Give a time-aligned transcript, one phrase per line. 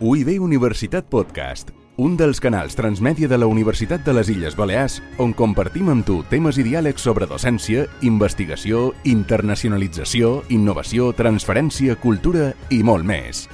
[0.00, 1.68] UIB Universitat Podcast,
[2.00, 6.22] un dels canals transmèdia de la Universitat de les Illes Balears on compartim amb tu
[6.30, 13.44] temes i diàlegs sobre docència, investigació, internacionalització, innovació, transferència, cultura i molt més.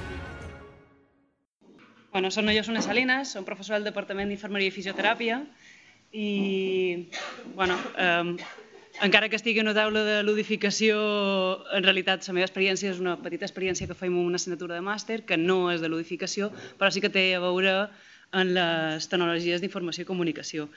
[2.14, 5.42] Bueno, soc jo, Sona Salinas, som professor del Departament d'Infermeria i Fisioteràpia
[6.14, 7.10] i,
[7.58, 8.38] bueno, eh,
[9.02, 10.98] encara que estigui en una taula de ludificació,
[11.74, 15.22] en realitat la meva experiència és una petita experiència que fem una assignatura de màster,
[15.26, 17.74] que no és de ludificació, però sí que té a veure
[18.36, 20.68] en les tecnologies d'informació i comunicació.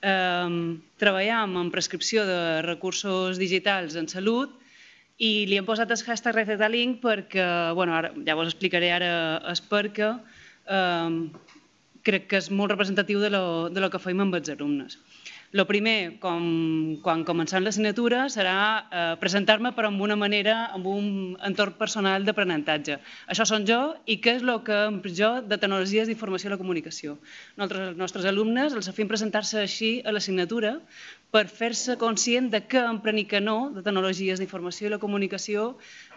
[0.00, 4.54] Eh, treballam en prescripció de recursos digitals en salut
[5.20, 9.12] i li hem posat el hashtag Recetalink perquè, bueno, ara, ja vos explicaré ara
[9.52, 11.16] és perquè eh,
[12.04, 14.96] crec que és molt representatiu de lo, de lo que fem amb els alumnes.
[15.50, 16.44] El primer, com,
[17.02, 21.08] quan comencem l'assignatura, serà eh, presentar-me però amb una manera, amb un
[21.48, 23.00] entorn personal d'aprenentatge.
[23.34, 24.78] Això són jo i què és el que
[25.18, 27.16] jo de tecnologies d'informació i la comunicació.
[27.56, 30.76] Nosaltres, els nostres alumnes, els fem presentar-se així a l'assignatura
[31.34, 35.72] per fer-se conscient de què empren i què no de tecnologies d'informació i la comunicació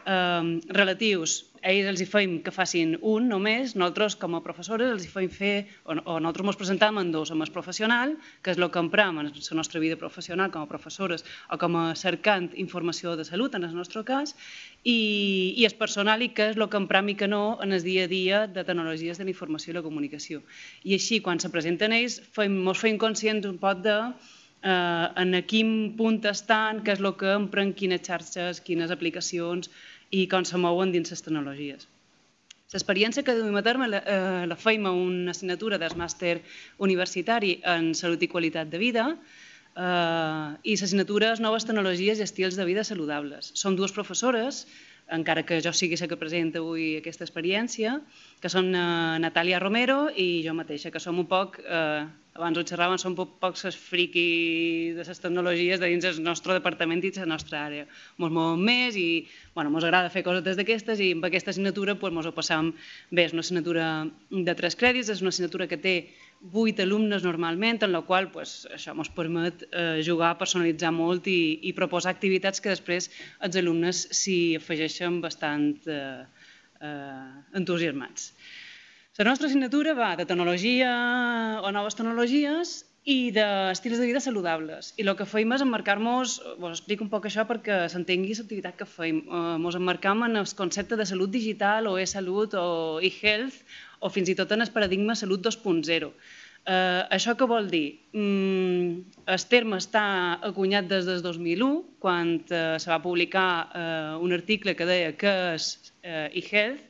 [0.06, 1.39] eh, relatius.
[1.64, 5.30] Ells els hi fem que facin un només, nosaltres com a professores els hi fem
[5.31, 5.53] fer,
[5.86, 9.22] o, o nosaltres ens presentem en dos, amb el professional, que és el que emprem
[9.22, 13.55] en la nostra vida professional com a professores o com a cercant informació de salut,
[13.55, 14.36] en el nostre cas,
[14.83, 17.88] i, i el personal i que és el que emprem i que no en el
[17.88, 20.44] dia a dia de tecnologies de la informació i la comunicació.
[20.83, 23.98] I així, quan se presenten ells, fem, ens fem conscients un pot de
[24.64, 29.70] eh, en quin punt estan, què és el que empren, quines xarxes, quines aplicacions,
[30.14, 31.88] i com se mouen dins les tecnologies.
[32.73, 36.39] L'experiència que duim a terme la, eh, la feim a una assignatura del màster
[36.81, 42.58] universitari en salut i qualitat de vida eh, i l'assignatura és noves tecnologies i estils
[42.58, 43.52] de vida saludables.
[43.59, 44.66] Som dues professores,
[45.14, 48.00] encara que jo sigui la que presenta avui aquesta experiència,
[48.42, 48.83] que són eh,
[49.22, 53.66] Natàlia Romero i jo mateixa, que som un poc eh, abans ho xerràvem, som pocs
[53.70, 57.86] els friqui de les tecnologies de dins del nostre departament i la nostra àrea.
[57.86, 62.14] Ens movem més i bueno, ens agrada fer coses d'aquestes i amb aquesta assignatura pues,
[62.14, 62.71] ens ho passam
[63.11, 63.27] bé.
[63.27, 63.88] És una assignatura
[64.32, 65.95] de tres crèdits, és una assignatura que té
[66.54, 71.60] vuit alumnes normalment, en la qual pues, això ens permet eh, jugar, personalitzar molt i,
[71.70, 73.11] i proposar activitats que després
[73.45, 76.26] els alumnes s'hi afegeixen bastant eh,
[76.82, 78.33] eh, entusiasmats.
[79.16, 80.90] La nostra assignatura va de tecnologia
[81.62, 82.70] o noves tecnologies
[83.06, 84.88] i d'estils de vida saludables.
[84.98, 88.88] I el que feim és emmarcar-nos, vos explico un poc això perquè s'entengui l'activitat que
[88.90, 92.64] feim, ens eh, emmarcam en el concepte de salut digital o e-salut o
[93.06, 93.60] e-health
[94.02, 96.10] o fins i tot en el paradigma salut 2.0.
[96.66, 98.00] Eh, això què vol dir?
[98.18, 100.08] Mm, el terme està
[100.50, 101.70] acunyat des del 2001,
[102.02, 106.90] quan eh, se va publicar eh, un article que deia que és eh, e-health,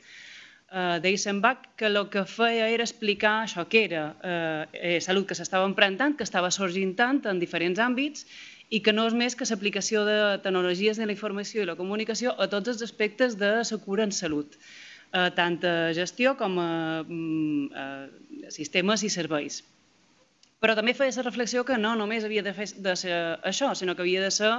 [0.73, 5.37] eh, d'Eisenbach que el que feia era explicar això que era eh, eh, salut que
[5.37, 8.25] s'estava emprentant, que estava sorgint tant en diferents àmbits
[8.73, 12.33] i que no és més que l'aplicació de tecnologies de la informació i la comunicació
[12.37, 14.57] a tots els aspectes de la cura en salut,
[15.13, 17.69] eh, tant a gestió com a, mm,
[18.49, 19.61] a sistemes i serveis
[20.63, 23.15] però també feia la reflexió que no només havia de, fer, de ser
[23.49, 24.51] això, sinó que havia de ser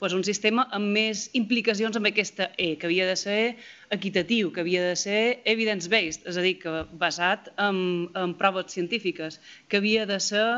[0.00, 3.38] doncs, un sistema amb més implicacions amb aquesta E, que havia de ser
[3.94, 5.20] equitatiu, que havia de ser
[5.52, 7.78] evidence-based, és a dir, que basat en,
[8.18, 9.38] en proves científiques,
[9.70, 10.48] que havia de ser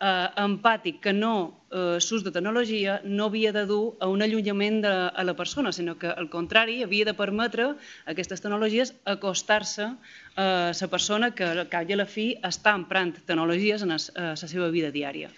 [0.00, 1.34] eh, empàtic que no
[1.70, 5.72] eh, s'ús de tecnologia no havia de dur a un allunyament de, a la persona,
[5.72, 7.76] sinó que al contrari havia de permetre a
[8.14, 9.92] aquestes tecnologies acostar-se
[10.40, 14.36] a la persona que al cap i a la fi està emprant tecnologies en la
[14.36, 15.30] seva vida diària.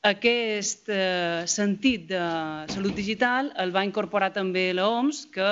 [0.00, 2.20] Aquest eh, sentit de
[2.72, 5.50] salut digital el va incorporar també l'OMS, que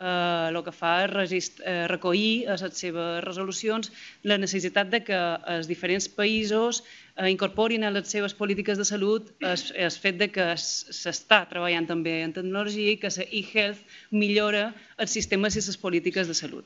[0.00, 3.90] eh, el que fa és regist, eh, recollir a les seves resolucions
[4.22, 5.18] la necessitat de que
[5.54, 10.50] els diferents països eh, incorporin a les seves polítiques de salut el fet de que
[10.56, 16.28] s'està treballant també en tecnologia i que la e-health millora els sistemes i les polítiques
[16.28, 16.64] de salut.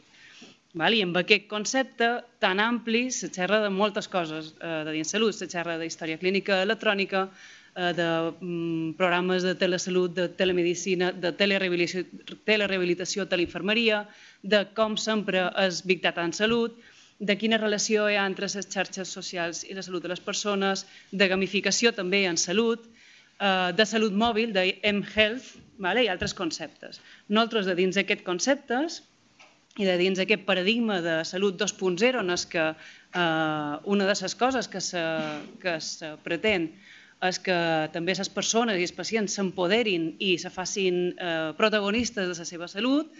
[0.74, 0.94] Val?
[0.96, 2.06] I amb aquest concepte
[2.40, 6.62] tan ampli se xerra de moltes coses eh, de dins salut, se xerra d'història clínica
[6.64, 8.06] electrònica, Eh, de
[8.40, 12.04] mm, programes de telesalut, de telemedicina, de telerehabilitació,
[12.44, 14.02] telerehabilitació teleinfermeria,
[14.42, 16.76] de com sempre és Big Data en salut,
[17.22, 20.84] de quina relació hi ha entre les xarxes socials i la salut de les persones,
[21.12, 22.84] de gamificació també en salut,
[23.38, 26.04] eh, de salut mòbil, de M-Health vale?
[26.04, 27.00] i altres conceptes.
[27.28, 29.02] Nosaltres, de dins d'aquests conceptes
[29.78, 34.34] i de dins d'aquest paradigma de salut 2.0, en és que eh, una de les
[34.34, 35.04] coses que se,
[35.62, 36.72] que se pretén
[37.22, 37.58] és que
[37.94, 42.68] també les persones i els pacients s'empoderin i se facin eh, protagonistes de la seva
[42.70, 43.12] salut,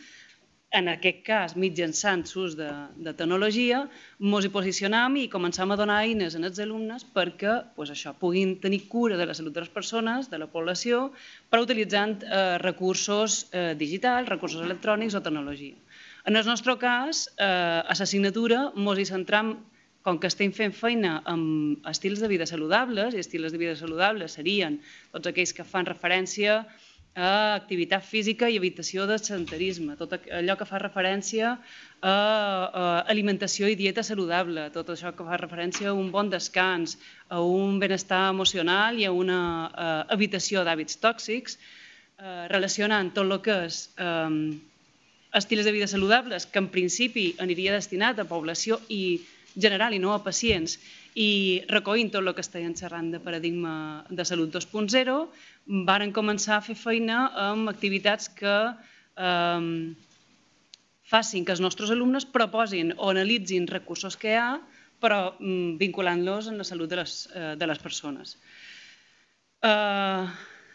[0.72, 3.82] en aquest cas mitjançant l'ús de, de tecnologia,
[4.24, 8.86] ens hi posicionam i començam a donar eines als alumnes perquè pues, això puguin tenir
[8.88, 11.10] cura de la salut de les persones, de la població,
[11.50, 15.76] però utilitzant eh, recursos eh, digitals, recursos electrònics o tecnologia.
[16.24, 19.56] En el nostre cas, eh, a l'assignatura ens hi centram
[20.02, 24.38] com que estem fent feina amb estils de vida saludables, i estils de vida saludables
[24.38, 24.80] serien
[25.12, 26.62] tots aquells que fan referència
[27.14, 31.50] a activitat física i evitació de sedentarisme, tot allò que fa referència
[32.00, 32.14] a,
[33.12, 36.96] alimentació i dieta saludable, tot això que fa referència a un bon descans,
[37.28, 39.38] a un benestar emocional i a una
[39.68, 41.58] a, evitació d'hàbits tòxics,
[42.16, 44.56] eh, relacionant tot el que és eh,
[45.36, 49.20] estils de vida saludables, que en principi aniria destinat a població i
[49.56, 50.78] general i no a pacients,
[51.14, 55.16] i recollint tot el que estàvem xerrant de paradigma de salut 2.0,
[55.88, 59.66] varen començar a fer feina amb activitats que eh,
[61.12, 64.52] facin que els nostres alumnes proposin o analitzin recursos que hi ha,
[65.02, 68.36] però mm, vinculant-los en la salut de les, eh, de les persones.
[69.62, 70.24] Eh,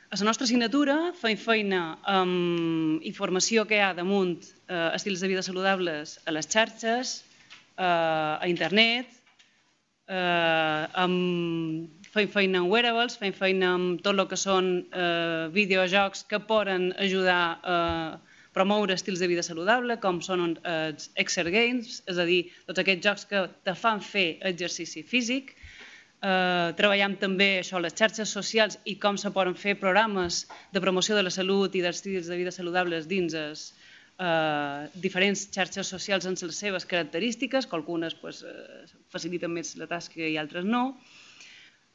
[0.08, 5.32] a la nostra assignatura fem feina amb informació que hi ha damunt eh, estils de
[5.32, 7.18] vida saludables a les xarxes,
[7.78, 9.14] eh, a internet,
[10.08, 16.26] eh, amb fem feina amb wearables, fem feina amb tot el que són eh, videojocs
[16.30, 17.78] que poden ajudar a
[18.58, 23.06] promoure estils de vida saludable, com són els exer games, és a dir, tots aquests
[23.06, 25.54] jocs que te fan fer exercici físic.
[26.18, 31.14] Eh, treballem també això, les xarxes socials i com se poden fer programes de promoció
[31.14, 33.87] de la salut i dels estils de vida saludables dins els, eh,
[34.18, 40.26] diferents xarxes socials en les seves característiques, que algunes pues, eh, faciliten més la tasca
[40.26, 40.98] i altres no.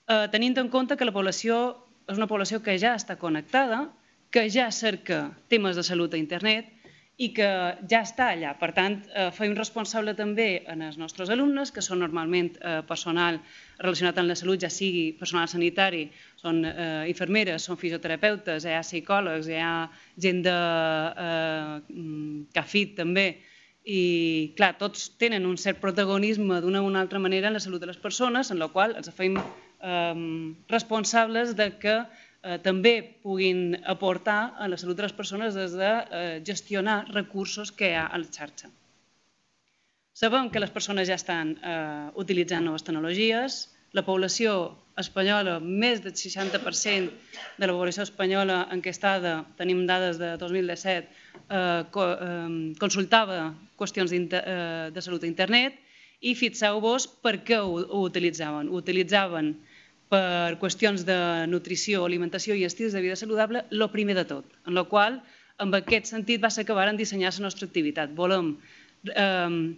[0.06, 3.88] Eh, tenint en compte que la població és una població que ja està connectada,
[4.30, 6.70] que ja cerca temes de salut a internet
[7.20, 7.48] i que
[7.90, 8.54] ja està allà.
[8.58, 13.38] Per tant, eh, fem responsable també en els nostres alumnes, que són normalment eh, personal
[13.78, 16.06] relacionat amb la salut, ja sigui personal sanitari,
[16.40, 19.74] són eh, infermeres, són fisioterapeutes, hi ha psicòlegs, hi ha
[20.24, 20.58] gent de
[21.26, 23.26] eh, CAFIT també,
[23.84, 27.82] i clar, tots tenen un cert protagonisme d'una o una altra manera en la salut
[27.82, 30.18] de les persones, en la qual els fem eh,
[30.70, 31.96] responsables de que
[32.42, 37.72] eh, també puguin aportar a la salut de les persones des de eh, gestionar recursos
[37.72, 38.70] que hi ha a la xarxa.
[40.12, 43.62] Sabem que les persones ja estan eh, utilitzant noves tecnologies,
[43.92, 47.12] la població espanyola, més del 60%
[47.58, 51.08] de la població espanyola enquestada, tenim dades de 2017,
[51.48, 53.38] eh, eh, consultava
[53.78, 55.78] qüestions eh, de salut a internet
[56.20, 58.68] i fixeu-vos per què ho, ho utilitzaven.
[58.70, 59.54] Ho utilitzaven
[60.12, 61.18] per qüestions de
[61.48, 65.22] nutrició, alimentació i estils de vida saludable, el primer de tot, en la qual,
[65.62, 68.12] en aquest sentit, va ser que varen dissenyar la nostra activitat.
[68.18, 68.52] Volem
[69.08, 69.74] eh,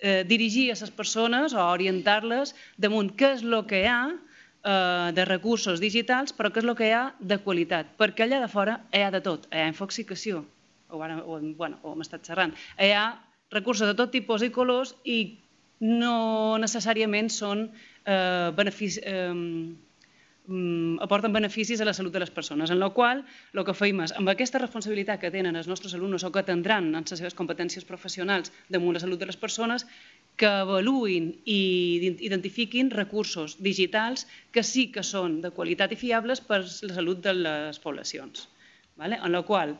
[0.00, 5.12] eh, dirigir a les persones o orientar-les damunt què és el que hi ha eh,
[5.12, 8.48] de recursos digitals, però què és el que hi ha de qualitat, perquè allà de
[8.48, 10.44] fora hi ha de tot, hi ha infoxicació,
[10.88, 13.06] o, ara, o, bueno, o hem estat xerrant, hi ha
[13.52, 15.18] recursos de tot tipus i colors i
[15.82, 17.66] no necessàriament són
[18.06, 23.24] eh, benefici, eh, mm, aporten beneficis a la salut de les persones, en la qual
[23.52, 26.94] el que feim és, amb aquesta responsabilitat que tenen els nostres alumnes o que tindran
[26.94, 29.86] en les seves competències professionals damunt la salut de les persones,
[30.36, 31.60] que avaluïn i
[32.24, 37.34] identifiquin recursos digitals que sí que són de qualitat i fiables per la salut de
[37.36, 38.48] les poblacions.
[38.96, 39.18] Vale?
[39.18, 39.76] En la qual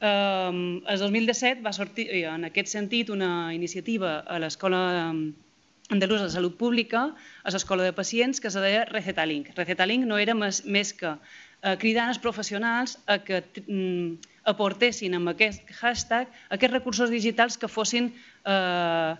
[0.00, 4.82] eh, el 2017 va sortir en aquest sentit una iniciativa a l'escola
[5.92, 7.12] andalusa de Salut Pública
[7.44, 9.52] a l'Escola de Pacients que se deia Recetalink.
[9.56, 15.32] Recetalink no era més, més que eh, cridant els professionals a que mm, aportessin amb
[15.32, 19.12] aquest hashtag aquests recursos digitals que fossin eh,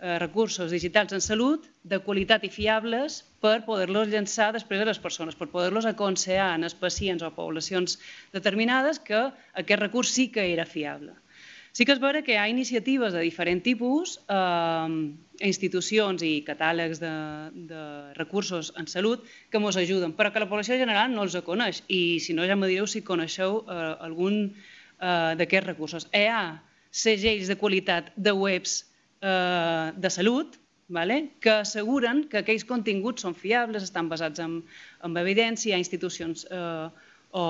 [0.00, 5.00] eh, recursos digitals en salut de qualitat i fiables per poder-los llançar després a les
[5.02, 7.98] persones, per poder-los aconsellar en els pacients o poblacions
[8.32, 11.12] determinades que aquest recurs sí que era fiable.
[11.72, 14.88] Sí que és vera que hi ha iniciatives de diferent tipus, eh,
[15.40, 17.12] institucions i catàlegs de,
[17.70, 17.82] de
[18.18, 22.20] recursos en salut que ens ajuden, però que la població general no els coneix i
[22.20, 26.08] si no ja me direu si coneixeu eh, algun eh, d'aquests recursos.
[26.12, 26.42] Hi ha
[26.90, 28.84] segells de qualitat de webs
[29.22, 30.58] eh, de salut
[30.90, 31.30] vale?
[31.40, 34.60] que asseguren que aquells continguts són fiables, estan basats en,
[35.06, 36.88] en evidència, hi ha institucions eh,
[37.30, 37.44] o,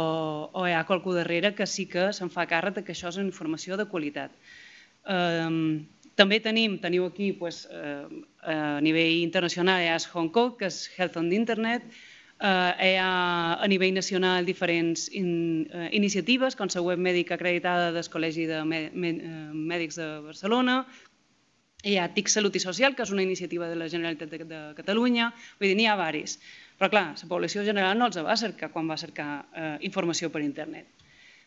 [0.52, 3.32] o hi ha qualcú darrere que sí que se'n fa càrrec que això és una
[3.32, 4.36] informació de qualitat.
[5.08, 8.06] Um, també tenim, teniu aquí pues, eh,
[8.42, 11.84] a nivell internacional, ha Hong Kong, que és Health on the Internet,
[12.40, 17.92] Eh, hi ha a nivell nacional diferents in, eh, iniciatives, com la web mèdica acreditada
[17.92, 20.86] del Col·legi de Mèdics de Barcelona,
[21.84, 24.60] hi ha TIC Salut i Social, que és una iniciativa de la Generalitat de, de
[24.78, 26.38] Catalunya, vull dir, n'hi ha varis.
[26.80, 30.40] Però clar, la població general no els va cercar quan va cercar eh, informació per
[30.40, 30.88] internet.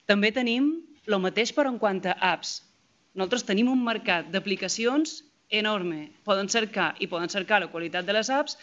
[0.06, 0.76] També tenim
[1.08, 2.60] el mateix però en quant a apps.
[3.14, 5.20] Nosaltres tenim un mercat d'aplicacions
[5.54, 6.08] enorme.
[6.26, 8.58] Poden cercar i poden cercar la qualitat de les apps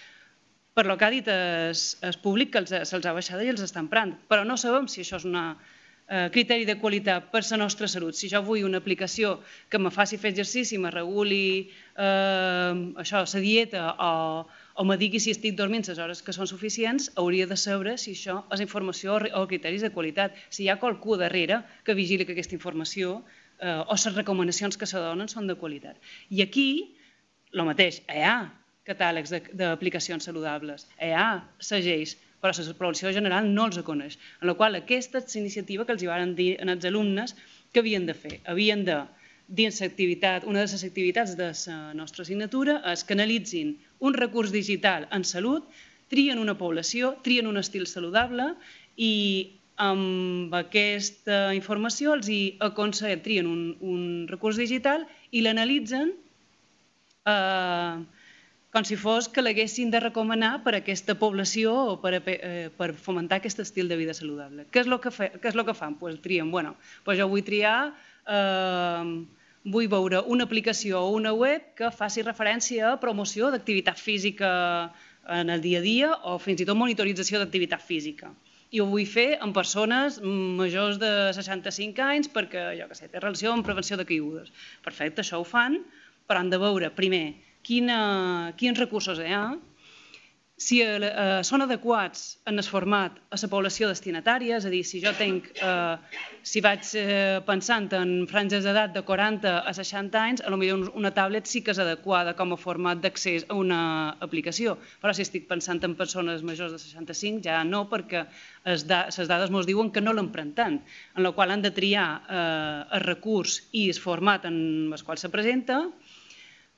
[0.75, 3.83] per lo que ha dit es, es públic que se'ls ha baixat i els està
[3.83, 4.15] emprant.
[4.31, 8.15] Però no sabem si això és un eh, criteri de qualitat per la nostra salut.
[8.19, 9.37] Si jo vull una aplicació
[9.71, 15.21] que me faci fer exercici, me reguli eh, això, la dieta o, o me digui
[15.21, 19.19] si estic dormint les hores que són suficients, hauria de saber si això és informació
[19.35, 20.39] o criteris de qualitat.
[20.51, 23.21] Si hi ha qualcú darrere que vigili que aquesta informació
[23.61, 26.01] eh, o les recomanacions que se donen són de qualitat.
[26.31, 26.71] I aquí,
[27.53, 28.39] el mateix, hi ha
[28.89, 31.29] catàlegs d'aplicacions saludables, hi ha
[31.61, 34.17] segells, però la població general no els coneix.
[34.41, 37.37] En la qual aquesta és iniciativa que els hi van dir als alumnes
[37.73, 38.41] que havien de fer.
[38.49, 38.97] Havien de,
[39.61, 44.53] dins l'activitat, una de les activitats de la nostra assignatura és que analitzin un recurs
[44.57, 45.67] digital en salut,
[46.11, 48.55] trien una població, trien un estil saludable
[48.97, 49.13] i
[49.81, 56.13] amb aquesta informació els hi aconsellen, trien un, un recurs digital i l'analitzen
[57.31, 57.95] eh,
[58.71, 62.69] com si fos que l'haguessin de recomanar per a aquesta població o per, a, eh,
[62.77, 64.69] per fomentar aquest estil de vida saludable.
[64.71, 65.97] Què és el que, fe, què és el que fan?
[65.99, 67.95] Pues trien, bueno, pues jo vull triar,
[68.29, 69.15] eh,
[69.65, 74.53] vull veure una aplicació o una web que faci referència a promoció d'activitat física
[75.41, 78.31] en el dia a dia o fins i tot monitorització d'activitat física
[78.71, 83.23] i ho vull fer amb persones majors de 65 anys perquè, jo què sé, té
[83.23, 84.53] relació amb prevenció de caigudes.
[84.85, 85.81] Perfecte, això ho fan,
[86.31, 87.25] però han de veure, primer,
[87.67, 87.99] quina,
[88.61, 89.45] quins recursos hi ha,
[90.61, 95.01] si eh, són adequats en el format a la població destinatària, és a dir, si
[95.01, 100.45] jo tenc, eh, si vaig eh, pensant en franges d'edat de 40 a 60 anys,
[100.45, 103.81] a lo millor una tablet sí que és adequada com a format d'accés a una
[104.21, 108.27] aplicació, però si estic pensant en persones majors de 65 ja no, perquè
[108.69, 110.83] les dades ens diuen que no l'empren tant,
[111.17, 115.17] en la qual han de triar eh, el recurs i el format en el qual
[115.17, 115.87] se presenta,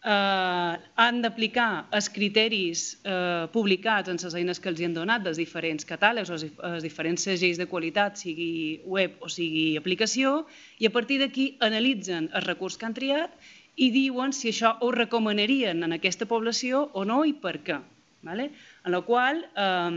[0.05, 5.25] eh, han d'aplicar els criteris eh, publicats en les eines que els hi han donat
[5.25, 10.43] dels diferents catàlegs o els diferents segells de qualitat, sigui web o sigui aplicació,
[10.79, 13.35] i a partir d'aquí analitzen el recurs que han triat
[13.77, 17.81] i diuen si això ho recomanarien en aquesta població o no i per què.
[18.23, 18.53] Vale?
[18.87, 19.95] En la qual eh,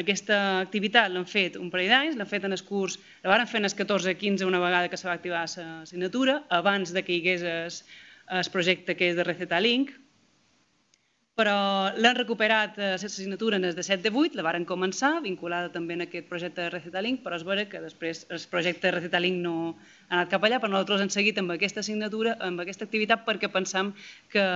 [0.00, 3.60] aquesta activitat l'han fet un parell d'anys, l'han fet en el curs, la van fer
[3.60, 7.84] en el 14-15 una vegada que se va activar l'assignatura, abans de que hi hagués
[8.30, 9.92] el projecte que és de Receta Link,
[11.36, 15.20] però l'han recuperat a la assignatura en el de 7 de 8, la varen començar,
[15.20, 18.88] vinculada també en aquest projecte de Receta Link, però és vera que després el projecte
[18.88, 19.56] de Receta Link no
[20.08, 23.52] ha anat cap allà, però nosaltres hem seguit amb aquesta assignatura, amb aquesta activitat, perquè
[23.52, 23.92] pensam
[24.32, 24.46] que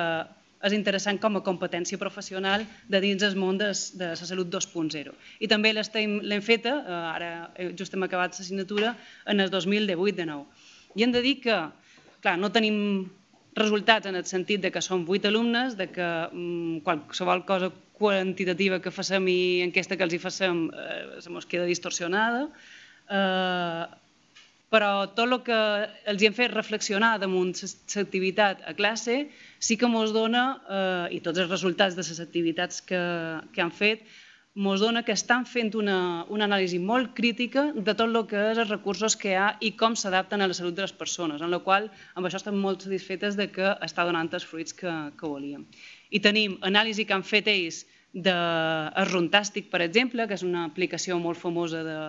[0.64, 5.14] és interessant com a competència professional de dins el món de, de la salut 2.0.
[5.40, 8.96] I també l'hem feta, eh, ara eh, just hem acabat l'assignatura,
[9.28, 10.46] en el 2018 de nou.
[10.96, 11.56] I hem de dir que,
[12.24, 12.76] clar, no tenim
[13.60, 18.80] resultats en el sentit de que som vuit alumnes, de que mm, qualsevol cosa quantitativa
[18.80, 22.46] que facem i enquesta que els hi facem eh, se mos queda distorsionada,
[23.12, 23.84] eh,
[24.70, 25.60] però tot el que
[26.12, 29.16] els hi hem fet reflexionar damunt l'activitat a classe
[29.58, 30.44] sí que ens dona,
[30.78, 33.02] eh, i tots els resultats de les activitats que,
[33.52, 34.06] que han fet,
[34.56, 38.58] ens dona que estan fent una, una anàlisi molt crítica de tot el que és
[38.58, 41.50] els recursos que hi ha i com s'adapten a la salut de les persones, en
[41.50, 45.26] la qual amb això estem molt satisfetes de que està donant els fruits que, que
[45.26, 45.66] volíem.
[46.10, 48.34] I tenim anàlisi que han fet ells de
[49.06, 52.00] Runtàstic, per exemple, que és una aplicació molt famosa de,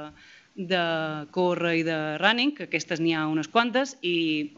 [0.56, 0.84] de
[1.32, 4.50] córrer i de running, que aquestes n'hi ha unes quantes, i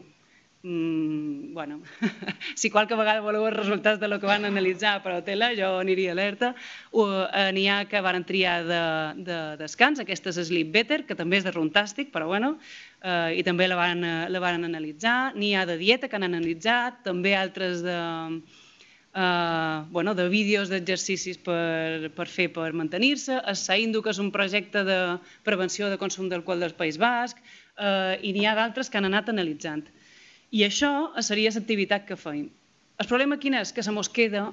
[0.64, 1.82] mm, bueno,
[2.56, 5.76] si qualque vegada voleu els resultats de lo que van analitzar per a tela, jo
[5.78, 6.54] aniria alerta.
[6.90, 8.82] Eh, N'hi ha que van triar de,
[9.28, 12.56] de descans, aquesta és Sleep Better, que també és de Runtàstic, però bueno,
[13.04, 14.02] eh, i també la van,
[14.32, 15.34] la van analitzar.
[15.36, 17.98] N'hi ha de dieta que han analitzat, també altres de,
[19.14, 23.36] eh, bueno, de vídeos d'exercicis per, per fer per mantenir-se.
[23.36, 24.98] El Saindu, que és un projecte de
[25.46, 27.38] prevenció de consum d'alcohol del País Basc,
[27.76, 29.86] eh, i n'hi ha d'altres que han anat analitzant.
[30.54, 30.90] I això
[31.26, 32.48] seria l'activitat que feim.
[33.02, 33.72] El problema quin és?
[33.74, 34.46] Que se mos queda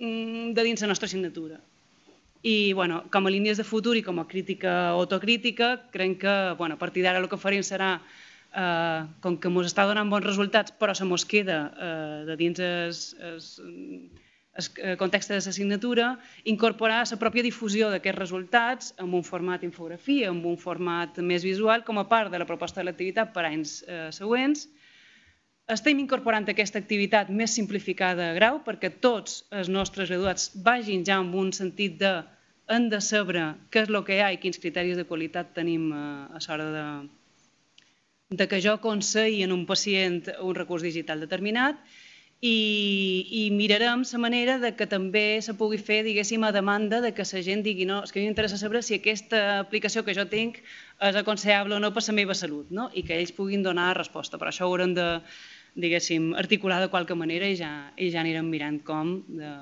[0.00, 1.58] mm, de dins la nostra assignatura.
[2.46, 6.76] I bueno, com a línies de futur i com a crítica autocrítica, crec que bueno,
[6.76, 7.98] a partir d'ara el que farem serà,
[8.54, 12.62] eh, com que ens està donant bons resultats, però se mos queda eh, de dins
[12.62, 13.50] es, es,
[14.56, 16.14] el context de l'assignatura,
[16.44, 21.84] incorporar la pròpia difusió d'aquests resultats en un format infografia, en un format més visual,
[21.84, 24.68] com a part de la proposta de l'activitat per anys eh, següents.
[25.74, 31.16] Estem incorporant aquesta activitat més simplificada a grau perquè tots els nostres graduats vagin ja
[31.18, 32.12] amb un sentit de
[32.70, 35.88] hem de saber què és el que hi ha i quins criteris de qualitat tenim
[35.90, 36.84] eh, a l'hora de,
[38.38, 41.82] de que jo aconselli en un pacient un recurs digital determinat
[42.40, 47.10] i, i mirarem la manera de que també se pugui fer, diguéssim, a demanda de
[47.16, 50.14] que la gent digui no, és que a mi m'interessa saber si aquesta aplicació que
[50.14, 50.60] jo tinc
[51.00, 52.90] és aconsellable o no per la meva salut, no?
[52.94, 54.38] i que ells puguin donar resposta.
[54.38, 55.08] Per això ho haurem de,
[55.76, 59.52] diguéssim, articular de qualque manera i ja, i ja anirem mirant com de,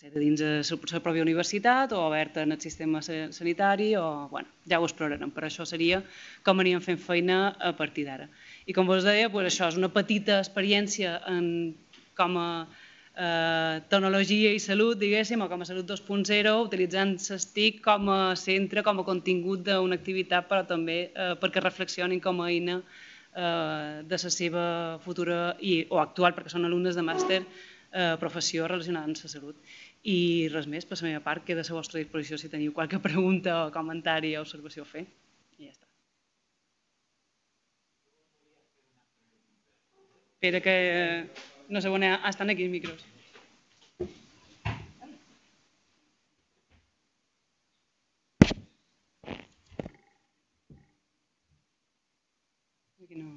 [0.00, 4.48] sé, de dins de la pròpia universitat o oberta en el sistema sanitari o, bueno,
[4.68, 5.30] ja ho explorarem.
[5.34, 6.00] Per això seria
[6.46, 8.28] com anirem fent feina a partir d'ara.
[8.66, 11.74] I com vos deia, doncs això és una petita experiència en,
[12.16, 18.08] com a eh, tecnologia i salut, diguéssim, o com a salut 2.0, utilitzant STIC com
[18.14, 22.80] a centre, com a contingut d'una activitat, però també eh, perquè reflexionin com a eina
[22.80, 24.64] eh, de la seva
[25.04, 27.44] futura i, o actual, perquè són alumnes de màster,
[27.92, 29.56] eh, professió relacionada amb la salut.
[30.02, 32.98] I res més, per la meva part, queda a la vostra disposició si teniu qualque
[33.08, 35.06] pregunta o comentari o observació a fer.
[35.58, 35.86] I ja està.
[40.34, 40.76] Espera que...
[41.70, 43.04] No sé on estan aquí els micros.
[53.14, 53.28] no...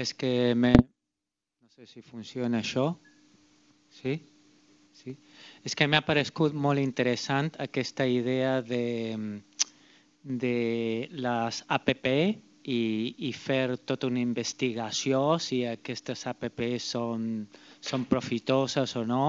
[0.00, 0.72] És que me,
[1.80, 2.90] sé si funciona això.
[3.88, 4.14] Sí?
[4.92, 5.14] sí?
[5.64, 9.16] És que m'ha paregut molt interessant aquesta idea de,
[10.42, 10.54] de
[11.26, 12.80] les APP i,
[13.28, 17.46] i fer tota una investigació si aquestes APP són,
[17.80, 19.26] són profitoses o no.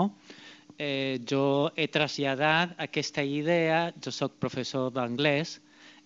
[0.76, 5.60] Eh, jo he traslladat aquesta idea, jo sóc professor d'anglès,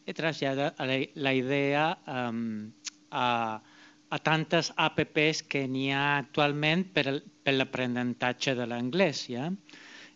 [0.06, 2.70] he traslladat la, la idea um,
[3.10, 3.75] a, a
[4.24, 9.26] tantes apps que n'hi ha actualment per, per l'aprenentatge de l'anglès.
[9.32, 9.50] Ja?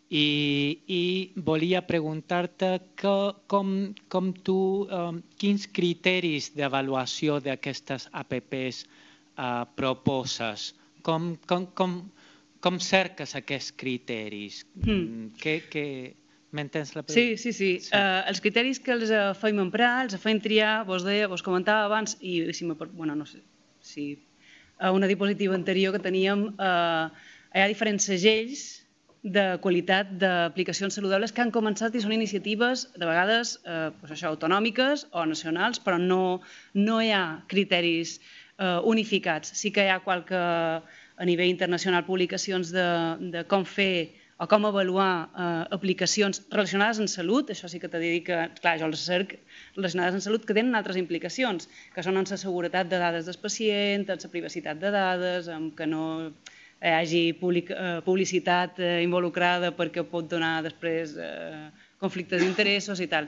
[0.10, 1.04] I, I
[1.46, 3.74] volia preguntar-te com,
[4.10, 4.60] com tu,
[4.90, 10.72] um, quins criteris d'avaluació d'aquestes apps uh, proposes?
[11.06, 12.00] Com, com, com,
[12.60, 14.64] com cerques aquests criteris?
[14.82, 15.36] Mm.
[15.38, 15.86] Que, que,
[16.50, 17.38] M'entens la pregunta?
[17.38, 17.70] Sí, sí, sí.
[17.86, 17.94] sí.
[17.94, 21.86] Uh, els criteris que els uh, feim emprar, els feim triar, vos, deia, vos comentava
[21.86, 23.44] abans, i si me, bueno, no sé,
[23.82, 24.20] si
[24.80, 27.06] a una diapositiva anterior que teníem, eh,
[27.56, 28.68] hi ha diferents segells
[29.22, 34.32] de qualitat d'aplicacions saludables que han començat i són iniciatives de vegades eh, doncs això,
[34.32, 36.40] autonòmiques o nacionals, però no,
[36.74, 39.52] no hi ha criteris eh, unificats.
[39.60, 42.88] Sí que hi ha qualque, a nivell internacional, publicacions de,
[43.36, 48.00] de com fer o com avaluar eh, aplicacions relacionades amb salut, això sí que t'he
[48.00, 49.36] de dir que, clar, jo les cerc
[49.76, 53.40] relacionades amb salut que tenen altres implicacions, que són en la seguretat de dades del
[53.44, 56.06] pacient, en la privacitat de dades, en que no
[56.80, 61.68] hi hagi public, eh, publicitat eh, involucrada perquè pot donar després eh,
[62.00, 63.28] conflictes d'interessos i tal.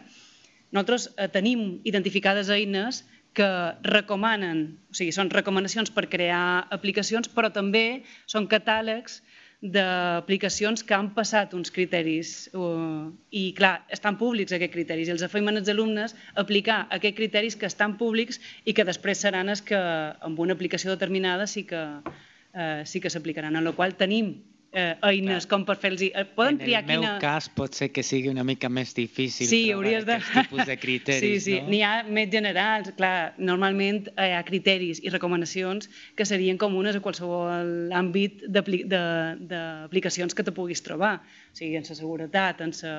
[0.71, 3.03] Nosaltres eh, tenim identificades eines
[3.35, 3.51] que
[3.83, 9.19] recomanen, o sigui, són recomanacions per crear aplicacions, però també són catàlegs
[9.61, 15.21] d'aplicacions que han passat uns criteris uh, i, clar, estan públics aquests criteris i els
[15.21, 19.77] afeim als alumnes aplicar aquests criteris que estan públics i que després seran els que
[19.77, 24.33] amb una aplicació determinada sí que, uh, sí que s'aplicaran, en la qual tenim
[24.71, 26.01] eh, eines com per fer-los...
[26.07, 26.95] Eh, poden en triar quina...
[26.95, 30.17] En el meu cas pot ser que sigui una mica més difícil sí, hauries de...
[30.31, 31.57] tipus de criteris, sí, sí.
[31.59, 31.71] no?
[31.71, 37.03] N'hi ha més generals, clar, normalment hi ha criteris i recomanacions que serien comunes a
[37.03, 41.17] qualsevol àmbit d'aplicacions que te puguis trobar,
[41.51, 42.95] o sigui, en la seguretat, en sa...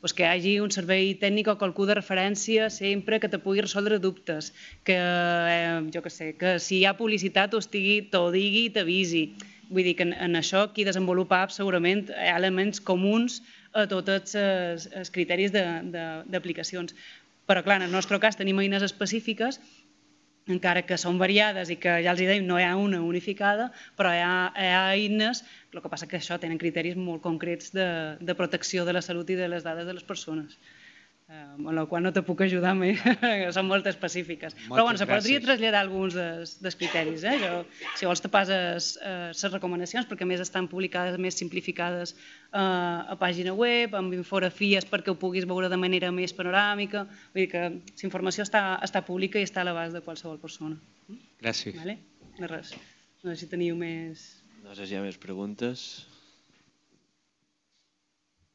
[0.00, 3.66] pues que hi hagi un servei tècnic o qualcú de referència sempre que te pugui
[3.66, 4.52] resoldre dubtes,
[4.86, 8.74] que, eh, jo que sé, que si hi ha publicitat o estigui, t'ho digui i
[8.74, 9.26] t'avisi,
[9.68, 13.40] Vull dir que en, en això qui desenvolupa apps segurament hi ha elements comuns
[13.72, 16.94] a tots els, els criteris d'aplicacions.
[17.46, 19.60] Però clar, en el nostre cas tenim eines específiques
[20.54, 24.12] encara que són variades i que ja els hi no hi ha una unificada, però
[24.14, 25.42] hi ha, hi ha eines,
[25.74, 27.86] el que passa que això tenen criteris molt concrets de,
[28.20, 30.75] de protecció de la salut i de les dades de les persones eh,
[31.26, 33.00] amb la qual no te puc ajudar més,
[33.56, 34.54] són molt específiques.
[34.54, 37.24] Moltes Però bueno, se podria traslladar alguns dels, dels criteris.
[37.26, 37.34] Eh?
[37.42, 37.50] Jo,
[37.98, 43.18] si vols te passes eh, les recomanacions, perquè més estan publicades, més simplificades eh, a
[43.18, 47.06] pàgina web, amb infografies perquè ho puguis veure de manera més panoràmica.
[47.34, 50.78] Vull dir que la informació està, està pública i està a l'abast de qualsevol persona.
[51.42, 51.74] Gràcies.
[51.82, 51.98] Vale?
[52.38, 52.76] De res.
[53.24, 54.28] No sé si teniu més...
[54.62, 56.06] No sé si hi ha més preguntes.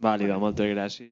[0.01, 1.11] Vàlida, moltes gràcies.